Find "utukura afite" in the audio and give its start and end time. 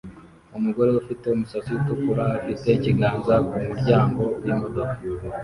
1.79-2.67